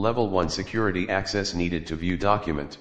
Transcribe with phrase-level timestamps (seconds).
[0.00, 2.78] Level 1 security access needed to view document.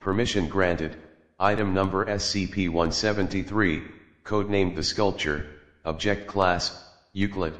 [0.00, 0.94] Permission granted,
[1.40, 3.88] item number SCP-173,
[4.22, 5.46] codenamed the sculpture,
[5.86, 6.84] object class,
[7.14, 7.54] Euclid.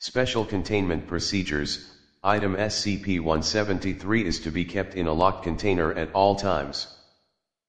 [0.00, 1.90] Special containment procedures,
[2.22, 6.94] item SCP-173 is to be kept in a locked container at all times.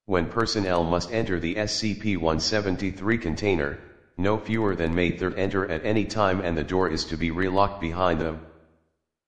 [0.05, 3.79] When personnel must enter the SCP-173 container,
[4.17, 7.31] no fewer than may third enter at any time and the door is to be
[7.31, 8.45] relocked behind them.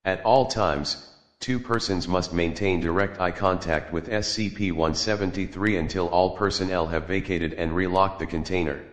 [0.05, 6.87] At all times, two persons must maintain direct eye contact with SCP-173 until all personnel
[6.87, 8.83] have vacated and relocked the container.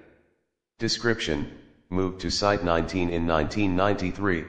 [0.78, 1.58] Description,
[1.90, 4.44] moved to Site-19 in 1993.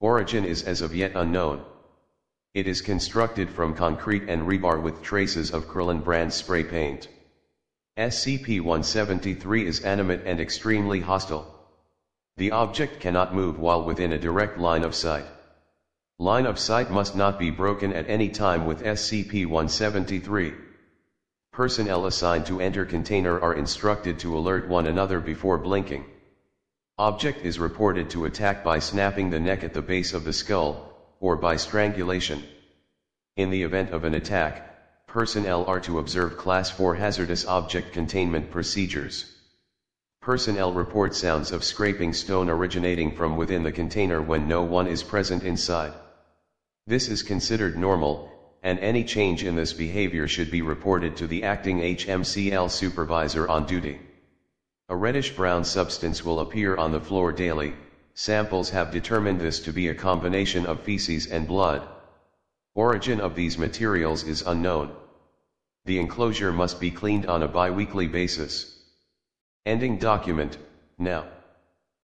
[0.00, 1.64] Origin is as of yet unknown.
[2.54, 7.08] It is constructed from concrete and rebar with traces of Krylon brand spray paint.
[7.96, 11.46] SCP-173 is animate and extremely hostile.
[12.36, 15.24] The object cannot move while within a direct line of sight.
[16.18, 20.54] Line of sight must not be broken at any time with SCP-173.
[21.52, 26.04] Personnel assigned to enter container are instructed to alert one another before blinking.
[26.98, 30.92] Object is reported to attack by snapping the neck at the base of the skull,
[31.20, 32.42] or by strangulation.
[33.36, 34.75] In the event of an attack,
[35.16, 39.24] personnel are to observe Class 4 hazardous object containment procedures.
[40.20, 45.02] Personnel report sounds of scraping stone originating from within the container when no one is
[45.02, 45.94] present inside.
[46.86, 48.30] This is considered normal,
[48.62, 53.64] and any change in this behavior should be reported to the acting HMCL supervisor on
[53.64, 53.98] duty.
[54.90, 57.72] A reddish-brown substance will appear on the floor daily,
[58.12, 61.88] samples have determined this to be a combination of feces and blood.
[62.74, 64.94] Origin of these materials is unknown.
[65.86, 68.82] The enclosure must be cleaned on a bi-weekly basis.
[69.64, 70.58] Ending document,
[70.98, 71.28] now.